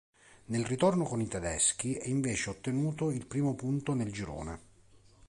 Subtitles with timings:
[0.45, 4.59] Nel ritorno con i tedeschi, è invece ottenuto il primo punto nel girone.